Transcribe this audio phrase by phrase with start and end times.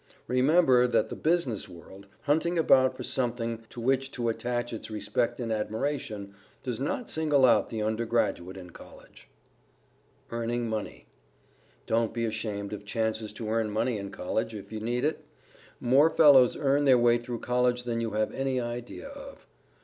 [0.25, 5.39] Remember that the Business World, hunting about for something to which to attach its respect
[5.39, 9.27] and admiration, does not single out the Undergraduate in College.
[10.27, 11.07] [Sidenote: EARNING MONEY]
[11.85, 15.23] Don't be ashamed of chances to earn money in College, if you need it.
[15.79, 19.45] More fellows earn their way through College than you have any idea of.